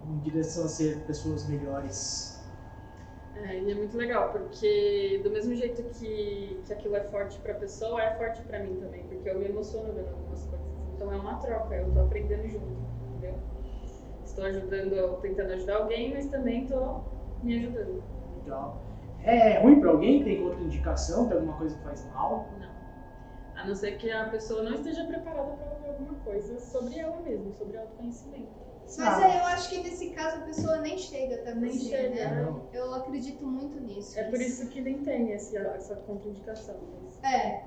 Em 0.06 0.18
direção 0.18 0.64
a 0.64 0.68
ser 0.68 1.04
pessoas 1.06 1.48
melhores. 1.48 2.38
É, 3.34 3.60
e 3.60 3.70
é 3.70 3.74
muito 3.74 3.96
legal, 3.96 4.32
porque 4.32 5.20
do 5.22 5.30
mesmo 5.30 5.54
jeito 5.54 5.82
que, 5.90 6.62
que 6.66 6.72
aquilo 6.72 6.96
é 6.96 7.04
forte 7.04 7.38
pra 7.40 7.54
pessoa, 7.54 8.02
é 8.02 8.16
forte 8.16 8.42
pra 8.42 8.58
mim 8.58 8.76
também, 8.80 9.06
porque 9.06 9.28
eu 9.28 9.38
me 9.38 9.46
emociono 9.46 9.92
vendo 9.92 10.08
algumas 10.08 10.44
coisas. 10.46 10.66
Então 10.94 11.12
é 11.12 11.16
uma 11.16 11.36
troca, 11.36 11.74
eu 11.76 11.92
tô 11.92 12.00
aprendendo 12.00 12.48
junto, 12.48 12.82
entendeu? 13.12 13.38
Estou 14.24 14.44
ajudando, 14.44 15.20
tentando 15.20 15.52
ajudar 15.52 15.76
alguém, 15.76 16.12
mas 16.12 16.26
também 16.26 16.66
tô 16.66 17.04
me 17.42 17.58
ajudando. 17.58 18.02
Legal. 18.34 18.87
É 19.28 19.58
ruim 19.60 19.80
pra 19.80 19.90
alguém? 19.90 20.24
Tem 20.24 20.42
contraindicação? 20.42 21.28
Tem 21.28 21.36
alguma 21.36 21.56
coisa 21.58 21.76
que 21.76 21.82
faz 21.84 22.04
mal? 22.06 22.48
Não. 22.58 22.68
A 23.62 23.66
não 23.66 23.74
ser 23.74 23.98
que 23.98 24.10
a 24.10 24.28
pessoa 24.30 24.62
não 24.62 24.74
esteja 24.74 25.04
preparada 25.04 25.52
para 25.52 25.72
ouvir 25.74 25.88
alguma 25.88 26.14
coisa 26.20 26.58
sobre 26.60 26.98
ela 26.98 27.20
mesma, 27.20 27.52
sobre 27.52 27.76
autoconhecimento. 27.76 28.48
Mas 28.84 28.98
Ah, 29.00 29.36
eu 29.36 29.44
acho 29.46 29.68
que 29.68 29.82
nesse 29.82 30.10
caso 30.10 30.38
a 30.38 30.40
pessoa 30.46 30.78
nem 30.78 30.96
chega 30.96 31.34
até 31.34 31.54
Nem 31.54 31.70
você, 31.72 31.90
chega, 31.90 32.30
né? 32.30 32.54
Eu 32.72 32.94
acredito 32.94 33.44
muito 33.46 33.78
nisso. 33.80 34.18
É 34.18 34.24
por 34.24 34.40
isso 34.40 34.66
que 34.70 34.80
nem 34.80 35.02
tem 35.04 35.32
esse, 35.32 35.56
essa 35.58 35.94
contraindicação. 35.96 36.76
Mas 37.02 37.22
É, 37.22 37.64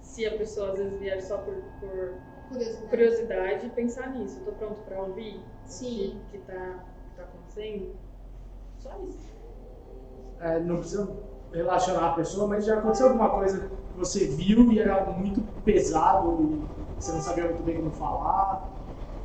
se 0.00 0.26
a 0.26 0.36
pessoa 0.36 0.72
às 0.72 0.78
vezes 0.78 0.98
vier 0.98 1.22
só 1.22 1.38
por, 1.38 1.54
por 1.78 2.14
curiosidade. 2.48 2.88
curiosidade, 2.88 3.70
pensar 3.70 4.10
nisso. 4.10 4.40
Eu 4.40 4.46
tô 4.46 4.52
pronto 4.52 4.80
para 4.82 5.00
ouvir 5.02 5.40
Sim. 5.66 6.20
o 6.26 6.30
que, 6.30 6.38
que, 6.38 6.44
tá, 6.46 6.84
que 7.10 7.16
tá 7.16 7.22
acontecendo. 7.22 7.94
Só 8.78 8.90
isso. 9.08 9.33
É, 10.44 10.60
não 10.60 10.78
precisa 10.78 11.08
relacionar 11.52 12.10
a 12.10 12.14
pessoa, 12.14 12.48
mas 12.48 12.64
já 12.66 12.78
aconteceu 12.78 13.06
alguma 13.08 13.30
coisa 13.30 13.68
que 13.90 13.96
você 13.96 14.26
viu 14.26 14.72
e 14.72 14.78
era 14.78 15.04
muito 15.12 15.42
pesado 15.64 16.42
e 16.42 16.68
você 16.98 17.12
não 17.12 17.20
sabia 17.20 17.44
muito 17.46 17.62
bem 17.62 17.76
como 17.78 17.92
falar? 17.92 18.74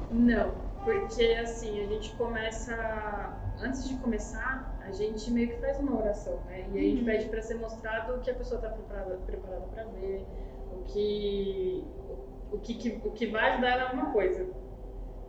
Não, 0.09 0.55
porque 0.83 1.23
assim, 1.41 1.79
a 1.81 1.85
gente 1.85 2.15
começa. 2.15 2.73
Antes 3.61 3.87
de 3.87 3.97
começar, 3.97 4.77
a 4.81 4.91
gente 4.91 5.29
meio 5.31 5.49
que 5.49 5.57
faz 5.59 5.77
uma 5.79 5.97
oração, 5.97 6.41
né? 6.45 6.61
E 6.71 6.77
aí 6.77 6.85
a 6.87 6.89
gente 6.89 6.99
Uhum. 6.99 7.05
pede 7.05 7.29
para 7.29 7.41
ser 7.41 7.55
mostrado 7.55 8.15
o 8.15 8.19
que 8.21 8.31
a 8.31 8.35
pessoa 8.35 8.57
está 8.57 8.69
preparada, 8.69 9.17
preparada 9.25 9.67
para 9.67 9.83
ver, 9.85 10.25
o 10.71 10.83
que, 10.85 11.85
o, 12.51 12.59
que, 12.59 12.73
que- 12.75 13.01
o 13.07 13.11
que 13.11 13.27
vai 13.27 13.51
ajudar 13.51 13.69
ela 13.71 13.81
em 13.81 13.85
alguma 13.87 14.11
coisa. 14.11 14.47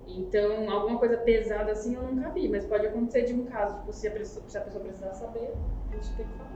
Então, 0.06 0.68
alguma 0.70 0.98
coisa 0.98 1.16
pesada 1.18 1.72
assim 1.72 1.94
eu 1.94 2.02
nunca 2.02 2.30
vi, 2.30 2.48
mas 2.48 2.64
pode 2.66 2.86
acontecer 2.86 3.22
de 3.22 3.34
um 3.34 3.44
caso, 3.44 3.78
tipo, 3.78 3.92
se 3.92 4.08
a 4.08 4.10
pessoa, 4.10 4.44
se 4.48 4.58
a 4.58 4.60
pessoa 4.60 4.82
precisar 4.82 5.12
saber, 5.12 5.54
a 5.90 5.94
gente 5.94 6.16
tem 6.16 6.26
que 6.26 6.32
falar. 6.32 6.50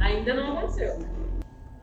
Ainda 0.00 0.34
não 0.34 0.58
aconteceu. 0.58 0.98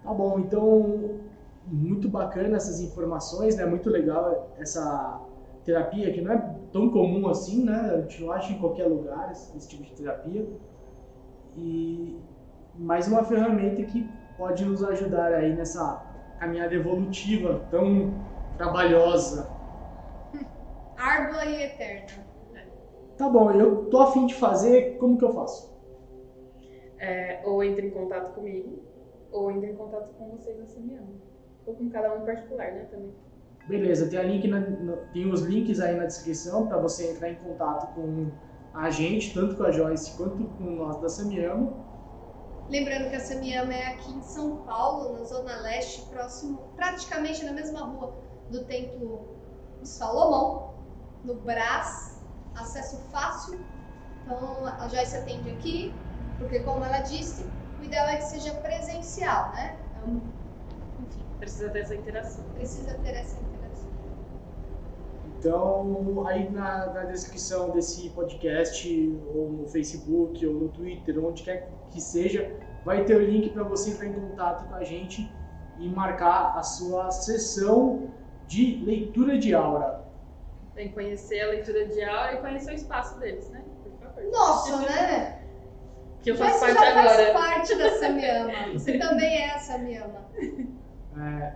Tá 0.04 0.14
bom, 0.14 0.40
então 0.40 1.22
muito 1.66 2.10
bacana 2.10 2.58
essas 2.58 2.82
informações, 2.82 3.56
né? 3.56 3.66
Muito 3.66 3.90
legal 3.90 4.52
essa 4.58 5.22
terapia 5.64 6.12
que 6.12 6.22
não 6.22 6.34
é 6.34 6.56
tão 6.72 6.90
comum 6.90 7.28
assim, 7.28 7.64
né? 7.64 7.94
A 7.96 8.02
gente 8.02 8.22
não 8.24 8.32
acha 8.32 8.52
em 8.52 8.60
qualquer 8.60 8.88
lugar 8.88 9.32
esse, 9.32 9.56
esse 9.56 9.70
tipo 9.70 9.84
de 9.84 9.94
terapia. 9.94 10.48
E 11.56 12.20
mais 12.76 13.08
uma 13.08 13.24
ferramenta 13.24 13.84
que 13.84 14.10
pode 14.38 14.66
nos 14.66 14.84
ajudar 14.84 15.34
aí 15.34 15.56
nessa 15.56 16.04
caminhada 16.40 16.74
evolutiva 16.74 17.62
tão 17.70 18.14
trabalhosa. 18.58 19.50
Árdua 20.98 21.46
e 21.46 21.64
eterna. 21.64 22.26
Tá 23.18 23.30
bom, 23.30 23.52
eu 23.52 23.86
tô 23.90 24.00
afim 24.02 24.26
de 24.26 24.34
fazer, 24.36 24.98
como 24.98 25.18
que 25.18 25.24
eu 25.26 25.34
faço? 25.34 25.72
É, 27.00 27.42
ou 27.46 27.64
entre 27.64 27.88
em 27.88 27.92
contato 27.92 28.34
comigo, 28.34 28.80
ou 29.32 29.52
entre 29.52 29.72
em 29.72 29.76
contato 29.76 30.10
com 30.18 30.30
vocês 30.30 30.58
na 30.58 30.66
Semiana. 30.66 31.08
Ou 31.66 31.76
com 31.76 31.90
cada 31.90 32.14
um 32.16 32.24
em 32.24 32.26
particular, 32.26 32.72
né, 32.72 32.88
também. 32.90 33.14
Beleza, 33.68 34.10
tem, 34.10 34.18
a 34.18 34.24
link 34.24 34.48
na- 34.48 34.60
no- 34.60 34.98
tem 35.14 35.32
os 35.32 35.42
links 35.42 35.80
aí 35.80 35.96
na 35.96 36.06
descrição 36.06 36.68
para 36.68 36.78
você 36.78 37.12
entrar 37.12 37.30
em 37.30 37.36
contato 37.36 37.94
com 37.94 38.32
a 38.74 38.90
gente, 38.90 39.34
tanto 39.34 39.56
com 39.56 39.64
a 39.64 39.72
Joyce 39.72 40.18
quanto 40.18 40.44
com 40.58 40.64
nós 40.64 41.00
da 41.00 41.08
Samiama. 41.10 41.74
Lembrando 42.70 43.10
que 43.10 43.16
a 43.16 43.20
Samiyama 43.20 43.74
é 43.74 43.88
aqui 43.88 44.12
em 44.14 44.22
São 44.24 44.58
Paulo, 44.64 45.14
na 45.14 45.24
Zona 45.26 45.62
Leste, 45.62 46.08
próximo, 46.10 46.58
praticamente 46.76 47.44
na 47.46 47.52
mesma 47.52 47.82
rua 47.82 48.14
do 48.52 48.64
Templo 48.66 49.26
de 49.82 49.88
Salomão, 49.88 50.74
no 51.24 51.36
Brás, 51.36 52.22
acesso 52.56 52.98
fácil. 53.12 53.60
Então 54.24 54.66
a 54.66 54.88
Joyce 54.88 55.18
atende 55.18 55.50
aqui, 55.50 55.94
porque 56.38 56.60
como 56.60 56.84
ela 56.84 57.00
disse, 57.00 57.46
o 57.80 57.84
ideal 57.84 58.08
é 58.08 58.18
que 58.18 58.24
seja 58.26 58.54
presencial, 58.56 59.52
né? 59.54 59.78
Então, 59.98 60.22
enfim, 61.02 61.26
Precisa 61.40 61.70
ter 61.70 61.80
essa 61.80 61.96
interação. 61.96 62.44
precisa 62.54 62.94
ter 62.96 63.16
essa 63.16 63.40
interação. 63.40 63.90
Então, 65.40 66.28
aí 66.28 66.50
na, 66.52 66.88
na 66.88 67.04
descrição 67.06 67.72
desse 67.72 68.10
podcast, 68.12 68.88
ou 69.34 69.52
no 69.52 69.68
Facebook, 69.68 70.46
ou 70.46 70.54
no 70.54 70.70
Twitter, 70.70 71.24
onde 71.24 71.42
quer 71.42 71.72
que 71.90 72.00
seja, 72.00 72.56
vai 72.86 73.06
ter 73.06 73.16
o 73.16 73.22
link 73.22 73.50
para 73.50 73.64
você 73.64 73.92
entrar 73.92 74.06
em 74.06 74.14
contato 74.14 74.68
com 74.68 74.76
a 74.76 74.84
gente 74.84 75.32
e 75.80 75.90
marcar 75.90 76.56
a 76.56 76.62
sua 76.62 77.10
sessão 77.10 78.12
de 78.52 78.84
leitura 78.84 79.38
de 79.38 79.56
aura. 79.56 80.02
Tem 80.76 80.90
que 80.90 80.94
conhecer 80.94 81.40
a 81.40 81.48
leitura 81.52 81.86
de 81.88 82.04
aula 82.04 82.34
e 82.34 82.38
conhecer 82.38 82.72
o 82.72 82.76
espaço 82.76 83.18
deles, 83.18 83.50
né? 83.50 83.62
Por 83.82 83.94
favor. 83.94 84.24
Nossa, 84.30 84.78
né? 84.82 85.42
Que 86.22 86.32
eu 86.32 86.38
Mas 86.38 86.60
faço 86.60 86.60
você 86.60 86.74
parte 86.74 86.86
já 86.86 86.94
faz 86.94 87.20
agora. 87.20 87.34
parte 87.34 87.76
da 87.78 87.90
Samiama. 87.98 88.52
Você 88.74 88.98
também 89.00 89.38
é 89.38 89.56
a 89.56 89.60
Samiama. 89.60 90.26
É, 91.18 91.54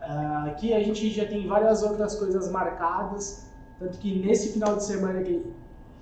ah, 0.00 0.44
aqui 0.46 0.72
a 0.72 0.80
gente 0.80 1.10
já 1.10 1.26
tem 1.26 1.46
várias 1.46 1.82
outras 1.82 2.14
coisas 2.14 2.50
marcadas, 2.50 3.46
tanto 3.78 3.98
que 3.98 4.18
nesse 4.24 4.52
final 4.54 4.76
de 4.76 4.84
semana, 4.84 5.22
que, 5.22 5.44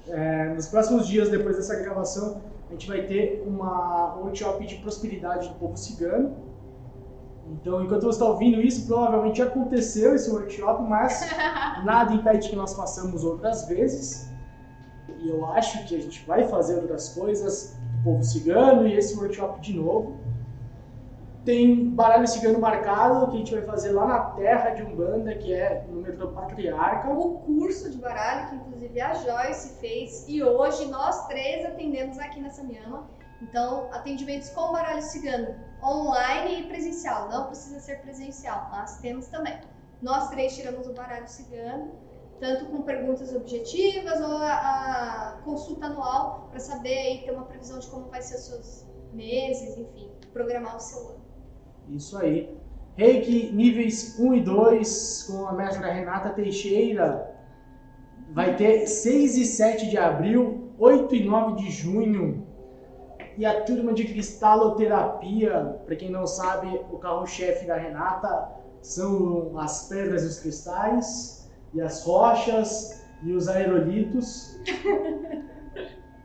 é, 0.08 0.50
nos 0.50 0.68
próximos 0.68 1.08
dias 1.08 1.28
depois 1.28 1.56
dessa 1.56 1.74
gravação, 1.74 2.40
a 2.68 2.72
gente 2.72 2.86
vai 2.86 3.02
ter 3.02 3.42
uma 3.46 4.14
workshop 4.16 4.64
de 4.64 4.76
prosperidade 4.76 5.48
do 5.48 5.54
povo 5.56 5.76
cigano. 5.76 6.36
Então, 7.52 7.82
enquanto 7.82 8.02
você 8.02 8.10
está 8.10 8.24
ouvindo 8.26 8.60
isso, 8.60 8.86
provavelmente 8.86 9.40
aconteceu 9.42 10.14
esse 10.14 10.30
workshop, 10.30 10.82
mas 10.82 11.20
nada 11.84 12.12
impede 12.14 12.48
que 12.50 12.56
nós 12.56 12.74
façamos 12.74 13.24
outras 13.24 13.66
vezes. 13.66 14.28
E 15.20 15.28
eu 15.28 15.44
acho 15.46 15.86
que 15.86 15.96
a 15.96 16.00
gente 16.00 16.24
vai 16.26 16.46
fazer 16.46 16.76
outras 16.76 17.08
coisas 17.10 17.76
do 17.96 18.04
povo 18.04 18.22
cigano 18.22 18.86
e 18.86 18.94
esse 18.94 19.18
workshop 19.18 19.60
de 19.60 19.74
novo. 19.74 20.16
Tem 21.44 21.88
baralho 21.90 22.28
cigano 22.28 22.58
marcado 22.58 23.28
que 23.28 23.36
a 23.36 23.38
gente 23.38 23.54
vai 23.54 23.62
fazer 23.62 23.92
lá 23.92 24.06
na 24.06 24.20
terra 24.32 24.70
de 24.70 24.82
Umbanda, 24.82 25.34
que 25.34 25.52
é 25.52 25.84
no 25.88 26.02
metrô 26.02 26.28
Patriarca. 26.28 27.10
O 27.10 27.38
curso 27.38 27.90
de 27.90 27.96
baralho, 27.96 28.50
que 28.50 28.56
inclusive 28.56 29.00
a 29.00 29.14
Joyce 29.14 29.80
fez, 29.80 30.28
e 30.28 30.42
hoje 30.42 30.86
nós 30.88 31.26
três 31.26 31.64
atendemos 31.64 32.18
aqui 32.18 32.40
na 32.40 32.50
Samiama. 32.50 33.08
Então, 33.40 33.88
atendimentos 33.92 34.50
com 34.50 34.72
baralho 34.72 35.02
cigano, 35.02 35.54
online 35.82 36.60
e 36.60 36.66
presencial. 36.66 37.28
Não 37.28 37.46
precisa 37.46 37.78
ser 37.80 38.00
presencial, 38.00 38.68
mas 38.70 38.98
temos 38.98 39.28
também. 39.28 39.58
Nós 40.02 40.28
três 40.30 40.54
tiramos 40.56 40.86
o 40.86 40.92
baralho 40.92 41.28
cigano, 41.28 41.92
tanto 42.40 42.66
com 42.66 42.82
perguntas 42.82 43.34
objetivas 43.34 44.20
ou 44.20 44.36
a, 44.38 44.52
a 44.52 45.32
consulta 45.44 45.86
anual 45.86 46.48
para 46.50 46.60
saber 46.60 46.96
aí 46.96 47.22
ter 47.24 47.32
uma 47.32 47.44
previsão 47.44 47.78
de 47.78 47.86
como 47.88 48.08
vai 48.08 48.22
ser 48.22 48.36
os 48.36 48.46
seus 48.46 48.86
meses, 49.12 49.76
enfim, 49.76 50.10
programar 50.32 50.76
o 50.76 50.80
seu 50.80 51.00
ano. 51.08 51.20
Isso 51.90 52.18
aí. 52.18 52.56
Reiki 52.96 53.52
níveis 53.52 54.18
1 54.18 54.34
e 54.34 54.40
2 54.40 55.22
com 55.24 55.46
a 55.46 55.52
mestra 55.52 55.92
Renata 55.92 56.30
Teixeira. 56.30 57.36
Vai 58.32 58.56
ter 58.56 58.86
6 58.86 59.36
e 59.36 59.44
7 59.44 59.88
de 59.88 59.96
abril, 59.96 60.72
8 60.78 61.14
e 61.14 61.24
9 61.24 61.62
de 61.62 61.70
junho. 61.70 62.47
E 63.38 63.46
a 63.46 63.62
turma 63.62 63.92
de 63.92 64.04
cristaloterapia, 64.04 65.80
para 65.86 65.94
quem 65.94 66.10
não 66.10 66.26
sabe, 66.26 66.66
o 66.90 66.98
carro-chefe 66.98 67.66
da 67.68 67.76
Renata 67.76 68.48
são 68.82 69.56
as 69.56 69.86
pedras 69.88 70.24
e 70.24 70.26
os 70.26 70.40
cristais, 70.40 71.48
e 71.72 71.80
as 71.80 72.04
rochas 72.04 73.00
e 73.22 73.32
os 73.32 73.48
aerolitos. 73.48 74.58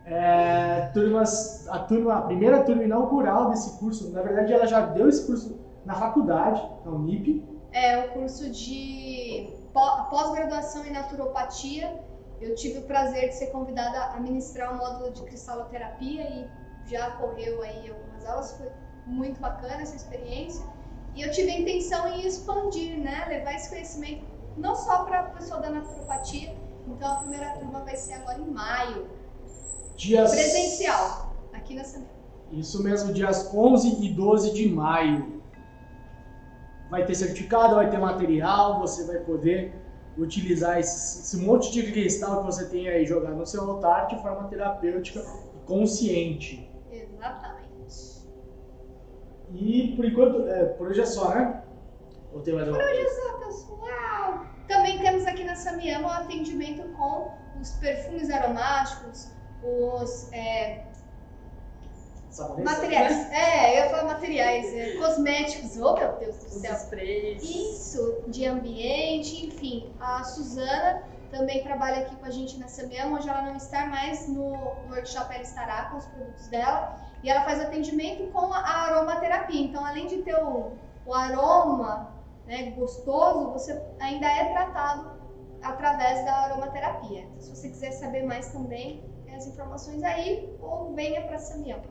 É, 0.05 0.89
turmas, 0.93 1.65
a, 1.69 1.79
turma, 1.79 2.15
a 2.17 2.21
primeira 2.23 2.61
turma 2.63 2.83
inaugural 2.83 3.49
desse 3.49 3.79
curso, 3.79 4.11
na 4.11 4.21
verdade 4.21 4.51
ela 4.51 4.67
já 4.67 4.81
deu 4.81 5.07
esse 5.07 5.25
curso 5.25 5.57
na 5.85 5.93
faculdade, 5.93 6.61
na 6.83 6.91
Unip. 6.91 7.41
É 7.71 7.99
o 7.99 8.09
curso 8.11 8.49
de 8.49 9.47
pó- 9.73 10.03
pós-graduação 10.09 10.85
em 10.85 10.91
naturopatia. 10.91 11.97
Eu 12.41 12.53
tive 12.53 12.79
o 12.79 12.81
prazer 12.81 13.29
de 13.29 13.35
ser 13.35 13.47
convidada 13.47 13.97
a 14.13 14.19
ministrar 14.19 14.73
o 14.73 14.77
módulo 14.77 15.11
de 15.13 15.21
cristaloterapia 15.23 16.21
e 16.23 16.47
já 16.87 17.11
correu 17.11 17.61
aí 17.61 17.89
algumas 17.89 18.25
aulas. 18.25 18.57
Foi 18.57 18.69
muito 19.05 19.39
bacana 19.39 19.81
essa 19.81 19.95
experiência. 19.95 20.65
E 21.15 21.21
eu 21.21 21.31
tive 21.31 21.51
a 21.51 21.59
intenção 21.59 22.07
em 22.07 22.25
expandir, 22.25 22.97
né? 22.99 23.25
Levar 23.27 23.53
esse 23.53 23.69
conhecimento 23.69 24.25
não 24.57 24.75
só 24.75 25.03
para 25.05 25.19
a 25.19 25.23
pessoa 25.23 25.59
da 25.61 25.69
naturopatia. 25.69 26.55
Então 26.87 27.11
a 27.11 27.15
primeira 27.17 27.51
turma 27.51 27.81
vai 27.81 27.95
ser 27.95 28.13
agora 28.13 28.39
em 28.39 28.49
maio, 28.49 29.07
Dias, 29.95 30.31
presencial, 30.31 31.33
aqui 31.53 31.75
na 31.75 31.83
Santa. 31.83 32.07
Isso 32.51 32.83
mesmo, 32.83 33.13
dias 33.13 33.53
11 33.53 34.03
e 34.03 34.09
12 34.09 34.53
de 34.53 34.67
maio. 34.69 35.41
Vai 36.89 37.05
ter 37.05 37.15
certificado, 37.15 37.75
vai 37.75 37.89
ter 37.89 37.97
material, 37.97 38.79
você 38.79 39.05
vai 39.05 39.17
poder 39.17 39.73
utilizar 40.17 40.79
esse, 40.79 41.21
esse 41.21 41.37
monte 41.37 41.71
de 41.71 41.91
cristal 41.91 42.39
que 42.39 42.45
você 42.45 42.65
tem 42.65 42.87
aí 42.87 43.05
jogado 43.05 43.35
no 43.35 43.45
seu 43.45 43.67
altar 43.67 44.07
de 44.07 44.21
forma 44.21 44.47
terapêutica 44.47 45.19
e 45.55 45.65
consciente. 45.65 46.69
Exatamente. 47.23 48.23
E 49.53 49.93
por 49.95 50.05
enquanto, 50.05 50.47
é, 50.47 50.65
por 50.65 50.87
hoje 50.87 51.01
é 51.01 51.05
só, 51.05 51.29
né? 51.29 51.63
Ou 52.33 52.41
tem 52.41 52.53
mais 52.53 52.67
alguma 52.67 52.83
coisa? 52.83 52.99
Olha 52.99 53.09
só, 53.09 53.37
pessoal! 53.45 54.45
Também 54.67 54.99
temos 54.99 55.25
aqui 55.25 55.43
na 55.43 55.55
Samiama 55.55 56.07
o 56.07 56.11
atendimento 56.11 56.83
com 56.97 57.31
os 57.61 57.71
perfumes 57.73 58.29
aromáticos, 58.31 59.31
os 59.63 60.31
é, 60.33 60.85
Sabonete? 62.29 62.63
materiais. 62.63 63.31
É, 63.31 63.79
eu 63.79 63.83
ia 63.83 63.89
falar 63.91 64.03
materiais, 64.05 64.73
é, 64.73 64.97
cosméticos. 64.97 65.77
Oh, 65.77 65.93
meu 65.93 66.13
Deus 66.17 66.35
do 66.37 66.45
Os 66.47 66.53
céu! 66.53 66.73
sprays. 66.73 67.43
Isso, 67.43 68.23
de 68.27 68.45
ambiente, 68.47 69.45
enfim. 69.45 69.93
A 69.99 70.23
Suzana 70.23 71.03
também 71.29 71.61
trabalha 71.63 72.05
aqui 72.05 72.15
com 72.15 72.25
a 72.25 72.31
gente 72.31 72.57
na 72.57 72.67
Samiama. 72.67 73.17
Hoje 73.19 73.29
ela 73.29 73.43
não 73.43 73.55
está 73.55 73.85
mais 73.85 74.27
no 74.27 74.51
workshop, 74.89 75.31
ela 75.31 75.43
estará 75.43 75.89
com 75.91 75.97
os 75.97 76.05
produtos 76.07 76.47
dela. 76.47 76.99
E 77.23 77.29
ela 77.29 77.41
faz 77.41 77.61
atendimento 77.61 78.31
com 78.31 78.53
a 78.53 78.59
aromaterapia. 78.59 79.61
Então, 79.61 79.83
além 79.85 80.07
de 80.07 80.21
ter 80.23 80.35
o, 80.35 80.73
o 81.05 81.13
aroma 81.13 82.11
né, 82.45 82.71
gostoso, 82.71 83.51
você 83.51 83.81
ainda 83.99 84.27
é 84.27 84.51
tratado 84.51 85.11
através 85.61 86.25
da 86.25 86.33
aromaterapia. 86.33 87.21
Então, 87.21 87.39
se 87.39 87.55
você 87.55 87.69
quiser 87.69 87.91
saber 87.91 88.23
mais 88.23 88.51
também, 88.51 89.01
tem 89.25 89.35
as 89.35 89.47
informações 89.47 90.03
aí 90.03 90.53
ou 90.61 90.93
venha 90.93 91.21
para 91.21 91.39
Samiama. 91.39 91.83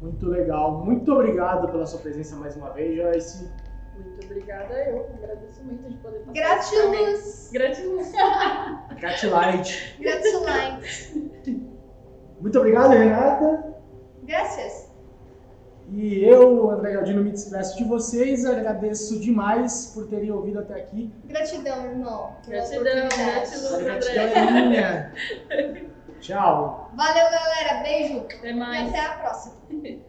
Muito 0.00 0.26
legal. 0.26 0.84
Muito 0.84 1.12
obrigado 1.12 1.68
pela 1.68 1.86
sua 1.86 2.00
presença 2.00 2.36
mais 2.36 2.56
uma 2.56 2.70
vez, 2.70 2.96
Joyce. 2.96 3.50
Muito 3.96 4.26
obrigada, 4.26 4.74
eu 4.74 5.08
agradeço 5.14 5.64
muito 5.64 5.88
de 5.88 5.96
poder 5.96 6.20
momento. 6.20 6.34
Gratiluz! 6.34 7.50
Gratiluz. 7.52 8.12
Catlight. 9.00 9.96
Gratulite! 10.00 11.28
Muito 12.40 12.56
obrigado, 12.56 12.92
Renata. 12.92 13.77
Graças! 14.28 14.88
E 15.90 16.22
eu, 16.22 16.70
André 16.70 16.92
Galdino, 16.92 17.24
me 17.24 17.30
despeço 17.30 17.78
de 17.78 17.84
vocês. 17.84 18.44
Agradeço 18.44 19.18
demais 19.20 19.86
por 19.94 20.06
terem 20.06 20.30
ouvido 20.30 20.58
até 20.58 20.74
aqui. 20.74 21.10
Gratidão, 21.24 21.86
irmão. 21.86 22.36
Gratidão, 22.46 22.82
gratidão. 22.84 23.74
A 23.74 23.82
gratidão 23.82 24.24
é 24.24 24.66
minha. 24.66 25.12
Tchau. 26.20 26.90
Valeu, 26.94 27.24
galera. 27.30 27.82
Beijo. 27.82 28.18
Até 28.18 28.50
E 28.50 28.54
mais. 28.54 28.88
até 28.90 29.00
a 29.00 29.12
próxima. 29.14 29.54